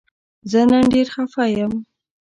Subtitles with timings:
[0.51, 1.73] زه نن ډیر خفه یم